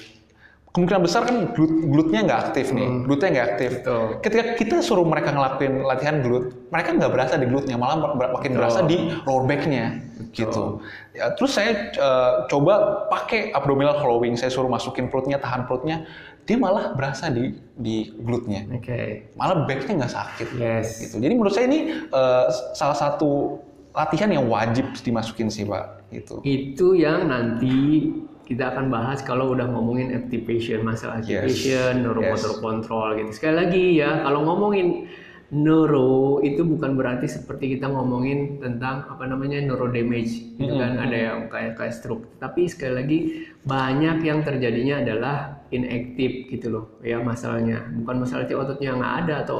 [0.76, 3.72] kemungkinan besar kan glut glutnya nggak aktif nih, glutnya nggak aktif.
[3.80, 4.04] Betul.
[4.20, 8.84] Ketika kita suruh mereka ngelakuin latihan glut, mereka nggak berasa di glutnya, malah makin berasa
[8.84, 10.04] di lower backnya
[10.36, 10.84] gitu.
[11.16, 16.04] Ya, terus saya eh, coba pakai abdominal hollowing, saya suruh masukin perutnya, tahan perutnya,
[16.44, 19.32] dia malah berasa di di glutnya Oke.
[19.40, 21.00] malah backnya nggak sakit Yes.
[21.08, 21.24] gitu.
[21.24, 23.64] Jadi menurut saya ini eh, salah satu
[23.96, 26.04] latihan yang wajib dimasukin sih pak.
[26.12, 26.44] Gitu.
[26.44, 28.12] Itu yang nanti
[28.46, 31.28] kita akan bahas kalau udah ngomongin activation, masalah Yes.
[31.28, 32.62] activation, neuromotor Yes.
[32.62, 33.30] control gitu.
[33.34, 35.10] Sekali lagi ya, kalau ngomongin
[35.54, 41.14] neuro itu bukan berarti seperti kita ngomongin tentang apa namanya neuro damage gitu kan ada
[41.14, 43.20] yang kayak kayak stroke tapi sekali lagi
[43.62, 49.58] banyak yang terjadinya adalah inactive gitu loh ya masalahnya bukan masalah ototnya nggak ada atau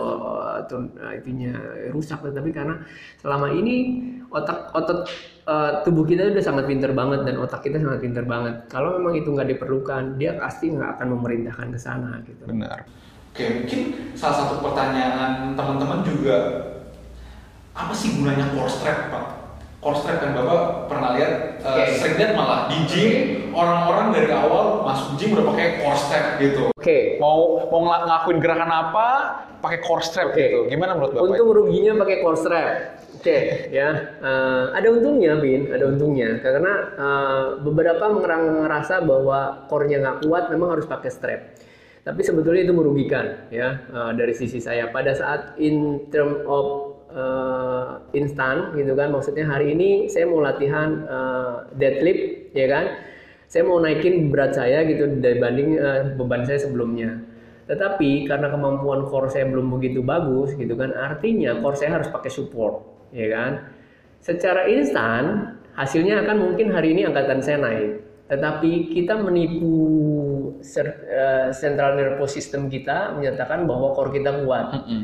[0.64, 1.52] atau uh, itunya
[1.92, 2.80] rusak tetapi karena
[3.20, 4.02] selama ini
[4.32, 5.06] otak otot
[5.46, 9.20] uh, tubuh kita udah sangat pinter banget dan otak kita sangat pinter banget kalau memang
[9.20, 12.88] itu nggak diperlukan dia pasti nggak akan memerintahkan ke sana gitu Benar.
[13.36, 16.40] Oke, mungkin salah satu pertanyaan teman-teman juga
[17.76, 19.45] apa sih gunanya core strap, Pak?
[19.86, 21.84] Core strap kan Bapak pernah lihat eh, Oke.
[22.02, 23.14] sering lihat malah di gym
[23.54, 26.74] orang-orang dari awal masuk gym udah pakai core strap gitu.
[26.74, 29.08] oke Mau mau ngel- ngelakuin gerakan apa
[29.62, 30.42] pakai core strap Oke.
[30.42, 30.60] gitu.
[30.74, 31.26] Gimana menurut Bapak?
[31.30, 32.70] Untung ruginya pakai core strap.
[33.22, 33.38] Oke,
[33.70, 33.90] ya.
[34.22, 35.70] Eh, ada untungnya, Bin.
[35.70, 36.30] Ada untungnya.
[36.42, 41.42] Karena eh, beberapa ngerasa bahwa core-nya nggak kuat, memang harus pakai strap.
[42.06, 44.90] Tapi sebetulnya itu merugikan, ya, eh, dari sisi saya.
[44.90, 49.16] Pada saat in term of eh, instan, gitu kan.
[49.16, 52.86] Maksudnya hari ini saya mau latihan eh, deadlift, ya kan.
[53.48, 57.24] Saya mau naikin berat saya gitu dibanding eh, beban saya sebelumnya.
[57.66, 62.30] Tetapi karena kemampuan core saya belum begitu bagus gitu kan, artinya core saya harus pakai
[62.30, 63.74] support, ya kan?
[64.22, 69.74] Secara instan hasilnya akan mungkin hari ini angkatan saya naik, tetapi kita menipu
[70.62, 74.86] ser- eh, central nervous system kita menyatakan bahwa core kita kuat.
[74.86, 75.02] Mm-mm.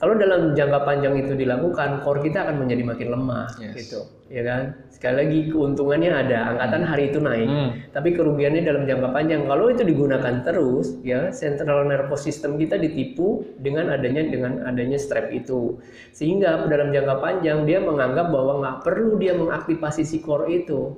[0.00, 3.76] Kalau dalam jangka panjang itu dilakukan, core kita akan menjadi makin lemah, Yes.
[3.84, 4.00] gitu,
[4.32, 4.62] ya kan?
[4.88, 7.70] Sekali lagi keuntungannya ada, angkatan hari itu naik, Hmm.
[7.92, 9.44] tapi kerugiannya dalam jangka panjang.
[9.44, 15.28] Kalau itu digunakan terus, ya central nervous system kita ditipu dengan adanya dengan adanya strap
[15.36, 15.76] itu,
[16.16, 20.96] sehingga dalam jangka panjang dia menganggap bahwa nggak perlu dia mengaktifasi si core itu,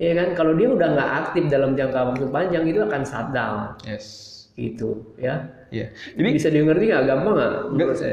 [0.00, 0.32] ya kan?
[0.32, 4.32] Kalau dia udah nggak aktif dalam jangka waktu panjang itu akan shutdown, Yes.
[4.56, 5.44] gitu, ya.
[5.74, 5.86] Iya.
[6.14, 7.54] Jadi Bisa dimengerti nggak gampang nggak?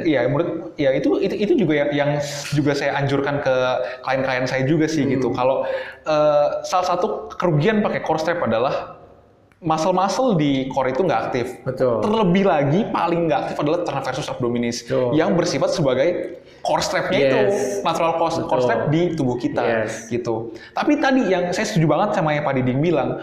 [0.02, 0.50] Iya, menurut
[0.82, 2.10] ya itu itu itu juga yang, yang
[2.58, 3.54] juga saya anjurkan ke
[4.02, 5.30] klien-klien saya juga sih gitu.
[5.30, 5.38] Hmm.
[5.38, 5.56] Kalau
[6.10, 8.98] eh, salah satu kerugian pakai core strap adalah
[9.62, 11.48] muscle-muscle di core itu nggak aktif.
[11.62, 12.02] Betul.
[12.02, 15.14] Terlebih lagi paling nggak aktif adalah transversus abdominis Betul.
[15.14, 17.86] yang bersifat sebagai core strapnya itu Yes.
[17.86, 20.10] natural core, core strap di tubuh kita Yes.
[20.10, 20.58] gitu.
[20.74, 23.22] Tapi tadi yang saya setuju banget sama yang Pak Diding bilang,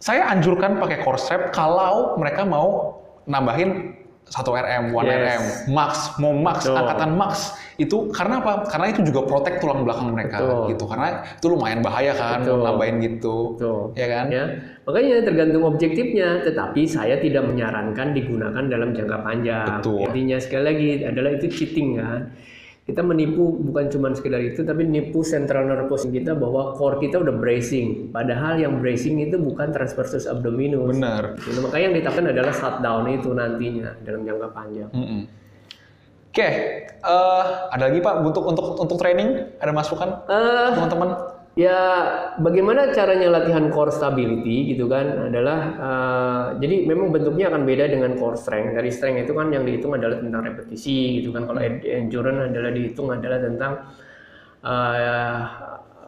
[0.00, 2.95] saya anjurkan pakai core strap kalau mereka mau
[3.26, 3.94] nambahin
[4.26, 5.14] 1 RM, 1 Yes.
[5.22, 6.82] RM, max, mau max, Betul.
[6.82, 7.54] angkatan max.
[7.78, 8.66] Itu karena apa?
[8.66, 10.74] Karena itu juga protect tulang belakang mereka Betul.
[10.74, 10.84] gitu.
[10.90, 11.08] Karena
[11.38, 12.58] itu lumayan bahaya kan Betul.
[12.66, 13.54] nambahin gitu.
[13.54, 13.80] Betul.
[13.94, 14.26] Ya kan?
[14.34, 14.44] Ya,
[14.82, 16.42] makanya tergantung objektifnya.
[16.42, 19.66] Tetapi saya tidak menyarankan digunakan dalam jangka panjang.
[19.78, 20.10] Betul.
[20.10, 22.20] Intinya sekali lagi adalah itu cheating kan.
[22.86, 27.34] Kita menipu bukan cuma sekedar itu, tapi nipu central nervous kita bahwa core kita udah
[27.34, 28.14] bracing.
[28.14, 30.94] Padahal yang bracing itu bukan transversus abdominus.
[30.94, 31.34] Benar.
[31.42, 31.58] Gitu.
[31.66, 34.90] Makanya yang ditekan adalah shutdown itu nantinya dalam jangka panjang.
[34.94, 35.22] Mm-mm.
[36.30, 36.48] Oke,
[36.86, 37.44] eh,
[37.74, 41.35] ada lagi Pak untuk untuk untuk training ada masukan Eh, teman-teman?
[41.56, 41.80] Ya,
[42.36, 48.12] bagaimana caranya latihan core stability gitu kan adalah eh, jadi memang bentuknya akan beda dengan
[48.20, 48.76] core strength.
[48.76, 51.48] Dari strength itu kan yang dihitung adalah tentang repetisi gitu kan.
[51.48, 53.72] Kalau ed- endurance adalah dihitung adalah tentang
[54.68, 55.40] uh,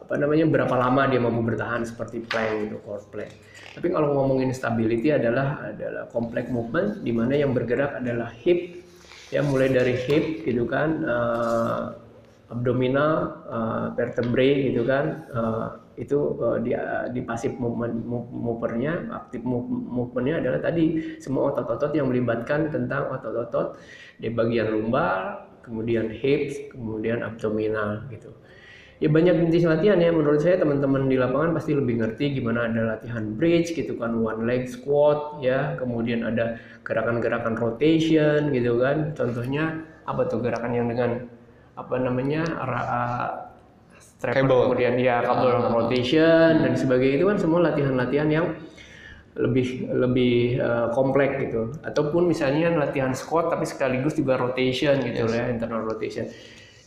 [0.05, 3.33] apa namanya berapa lama dia mampu bertahan seperti plank gitu core plank.
[3.73, 8.85] Tapi kalau ngomongin stability adalah adalah complex movement di mana yang bergerak adalah hip
[9.33, 12.08] ya mulai dari hip gitu kan uh,
[12.49, 15.65] abdominal uh, vertebrae gitu kan uh,
[15.99, 16.73] itu uh, di
[17.13, 17.93] di pasif movement
[18.31, 23.77] movernya aktif movementnya adalah tadi semua otot-otot yang melibatkan tentang otot-otot
[24.17, 28.33] di bagian lumbar kemudian hips kemudian abdominal gitu.
[28.99, 30.11] Ya banyak jenis latihan ya.
[30.11, 34.43] Menurut saya teman-teman di lapangan pasti lebih ngerti gimana ada latihan bridge gitu kan one
[34.43, 35.79] leg squat ya.
[35.79, 39.15] Kemudian ada gerakan-gerakan rotation gitu kan.
[39.15, 41.31] Contohnya apa tuh gerakan yang dengan
[41.79, 42.43] apa namanya
[44.19, 48.47] strapper kemudian ya kabel uh, rotation dan sebagainya itu kan semua latihan-latihan yang
[49.39, 51.71] lebih lebih uh, kompleks gitu.
[51.87, 55.35] Ataupun misalnya latihan squat tapi sekaligus juga rotation gitu yes.
[55.39, 56.27] ya internal rotation.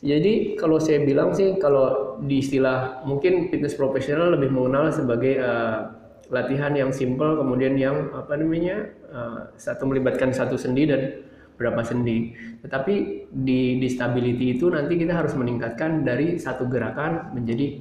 [0.02, 5.94] Jadi kalau saya bilang sih kalau di istilah mungkin fitness profesional lebih mengenal sebagai uh,
[6.28, 11.21] latihan yang simple kemudian yang apa namanya uh, satu melibatkan satu sendi dan
[11.62, 12.34] berapa sendi.
[12.66, 12.94] Tetapi
[13.30, 17.78] di di stability itu nanti kita harus meningkatkan dari satu gerakan menjadi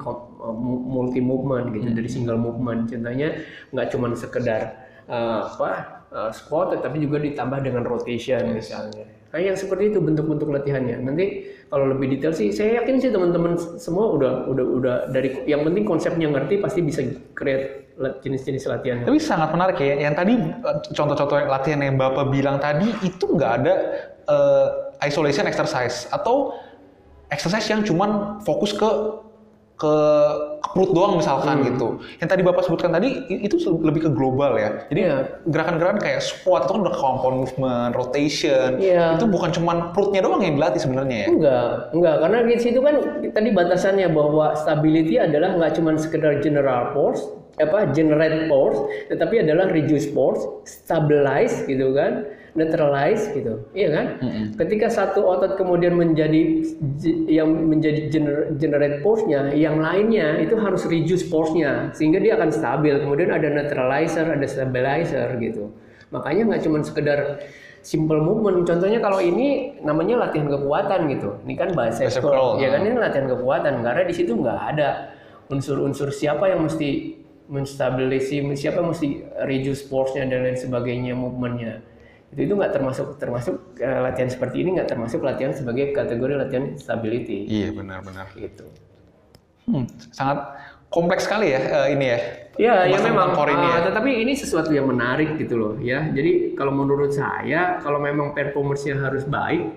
[0.86, 1.98] multi movement gitu hmm.
[1.98, 2.94] dari single movement.
[2.94, 3.41] Contohnya
[3.74, 4.62] nggak cuma sekedar
[5.10, 5.72] uh, apa
[6.13, 9.10] uh, squat tetapi juga ditambah dengan rotation misalnya.
[9.32, 11.08] Kayak yang seperti itu bentuk-bentuk latihannya.
[11.08, 11.26] Nanti
[11.72, 15.88] kalau lebih detail sih, saya yakin sih teman-teman semua udah udah udah dari yang penting
[15.88, 17.00] konsepnya ngerti pasti bisa
[17.32, 17.90] create
[18.21, 18.97] jenis-jenis latihan.
[19.05, 20.09] Tapi sangat menarik ya.
[20.09, 23.73] Yang tadi eh, contoh-contoh latihan yang bapak bilang tadi itu nggak ada
[24.27, 24.67] uh,
[25.05, 26.57] isolation exercise atau
[27.31, 28.89] exercise yang cuman fokus ke
[29.81, 29.93] ke,
[30.61, 31.65] ke perut doang misalkan hmm.
[31.73, 31.87] gitu.
[32.21, 34.85] Yang tadi Bapak sebutkan tadi itu lebih ke global ya.
[34.93, 35.25] Jadi yeah.
[35.49, 38.77] gerakan-gerakan kayak squat itu kan udah compound movement, rotation.
[38.77, 39.17] Yeah.
[39.17, 41.27] Itu bukan cuma perutnya doang yang dilatih sebenarnya ya.
[41.33, 42.95] Enggak, enggak karena di situ kan
[43.33, 47.25] tadi batasannya bahwa stability adalah nggak cuma sekedar general force,
[47.62, 48.80] apa generate force,
[49.13, 54.06] tetapi adalah reduce force, stabilize gitu kan neutralize gitu, iya kan?
[54.19, 54.45] Mm-hmm.
[54.60, 56.67] Ketika satu otot kemudian menjadi
[57.32, 63.00] yang menjadi gener, generate force-nya, yang lainnya itu harus reduce force-nya sehingga dia akan stabil.
[63.00, 65.71] Kemudian ada neutralizer, ada stabilizer gitu.
[66.12, 67.39] Makanya nggak cuma sekedar
[67.80, 68.67] simple movement.
[68.67, 71.39] Contohnya kalau ini namanya latihan kekuatan gitu.
[71.47, 72.12] Ini kan bahasa
[72.60, 75.15] ya kan ini latihan kekuatan karena di situ nggak ada
[75.47, 77.20] unsur-unsur siapa yang mesti
[77.51, 81.83] menstabilisi, siapa mesti reduce force-nya dan lain sebagainya movementnya
[82.31, 86.65] itu itu nggak termasuk termasuk uh, latihan seperti ini nggak termasuk latihan sebagai kategori latihan
[86.79, 87.43] stability.
[87.51, 88.31] Iya benar-benar.
[88.31, 88.63] Gitu.
[89.67, 89.83] Hmm,
[90.15, 90.55] sangat
[90.87, 92.19] kompleks sekali ya uh, ini ya.
[92.55, 93.35] Iya, ya memang.
[93.35, 93.77] Ini ya.
[93.79, 96.07] Uh, tetapi ini sesuatu yang menarik gitu loh ya.
[96.07, 99.67] Jadi kalau menurut saya kalau memang performance-nya harus baik,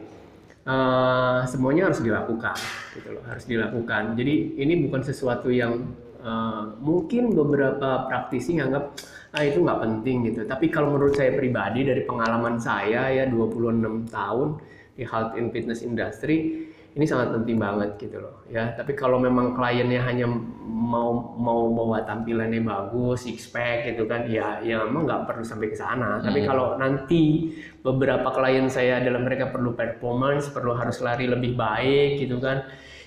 [0.62, 2.54] uh, semuanya harus dilakukan
[2.94, 4.14] gitu loh, harus dilakukan.
[4.14, 5.90] Jadi ini bukan sesuatu yang
[6.24, 8.96] uh, mungkin beberapa praktisi nganggap
[9.37, 10.40] ah itu nggak penting gitu.
[10.48, 14.48] Tapi kalau menurut saya pribadi dari pengalaman saya ya 26 tahun
[14.94, 18.70] di health and fitness industry ini sangat penting banget gitu loh ya.
[18.78, 20.30] Tapi kalau memang kliennya hanya
[20.62, 25.74] mau mau bawa tampilannya bagus, six pack gitu kan, ya ya memang nggak perlu sampai
[25.74, 26.22] ke sana.
[26.22, 26.30] Hmm.
[26.30, 27.50] Tapi kalau nanti
[27.82, 32.62] beberapa klien saya dalam mereka perlu performance, perlu harus lari lebih baik gitu kan,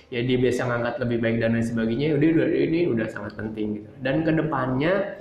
[0.08, 3.90] ya dia biasa ngangkat lebih baik dan lain sebagainya, udah ini udah sangat penting gitu.
[4.00, 5.20] Dan ke depannya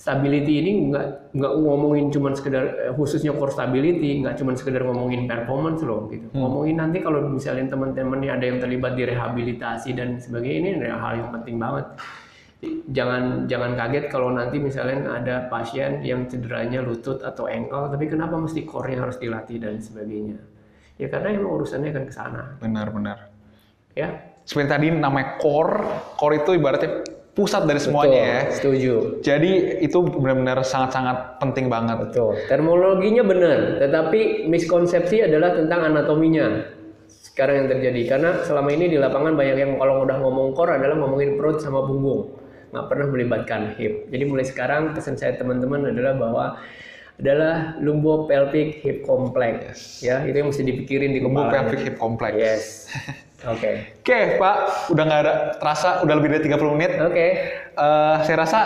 [0.00, 5.28] stability ini nggak nggak ngomongin cuma sekedar eh, khususnya core stability nggak cuma sekedar ngomongin
[5.28, 6.24] performance loh gitu.
[6.32, 6.40] Hmm.
[6.40, 11.12] ngomongin nanti kalau misalnya teman-teman ada yang terlibat di rehabilitasi dan sebagainya ini adalah hal
[11.20, 11.86] yang penting banget.
[12.92, 18.40] Jangan jangan kaget kalau nanti misalnya ada pasien yang cederanya lutut atau ankle tapi kenapa
[18.40, 20.40] mesti core-nya harus dilatih dan sebagainya?
[20.96, 22.56] Ya karena emang urusannya kan ke sana.
[22.60, 23.39] Benar-benar
[23.94, 24.08] ya
[24.46, 25.84] seperti tadi namanya core
[26.18, 28.40] core itu ibaratnya pusat dari semuanya Betul, ya.
[28.50, 28.94] Setuju.
[29.22, 29.52] Jadi
[29.86, 32.10] itu benar-benar sangat-sangat penting banget.
[32.10, 32.36] Betul.
[32.50, 36.66] Terminologinya benar, tetapi miskonsepsi adalah tentang anatominya.
[37.10, 40.98] Sekarang yang terjadi karena selama ini di lapangan banyak yang kalau udah ngomong core adalah
[40.98, 42.34] ngomongin perut sama punggung,
[42.74, 44.10] nggak pernah melibatkan hip.
[44.10, 46.44] Jadi mulai sekarang pesan saya teman-teman adalah bahwa
[47.20, 50.00] adalah lumbo pelvic hip complex.
[50.02, 52.34] Ya, itu yang mesti dipikirin di lumbo pelvic hip complex.
[52.34, 52.64] Yes.
[53.48, 53.56] Oke.
[53.56, 53.74] Okay.
[54.04, 54.56] Oke, okay, Pak.
[54.92, 56.92] Udah nggak ada terasa, udah lebih dari 30 menit.
[57.00, 57.08] Oke.
[57.08, 57.30] Okay.
[57.72, 58.58] Uh, eh, saya rasa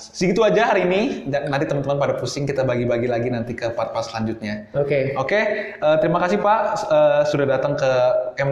[0.00, 1.28] segitu aja hari ini.
[1.28, 4.72] Nanti teman-teman pada pusing, kita bagi-bagi lagi nanti ke part-part selanjutnya.
[4.72, 4.88] Oke.
[4.88, 5.02] Okay.
[5.20, 5.28] Oke.
[5.28, 5.44] Okay.
[5.84, 7.90] Uh, eh, terima kasih Pak uh, sudah datang ke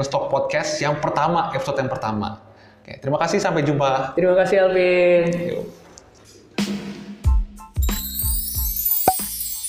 [0.04, 2.44] Stock Podcast yang pertama, episode yang pertama.
[2.84, 2.84] Oke.
[2.84, 2.96] Okay.
[3.00, 4.12] Terima kasih, sampai jumpa.
[4.12, 5.24] Terima kasih Alvin.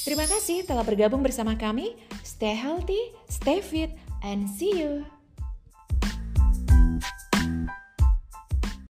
[0.03, 1.95] Terima kasih telah bergabung bersama kami.
[2.19, 3.95] Stay healthy, stay fit,
[4.27, 5.07] and see you.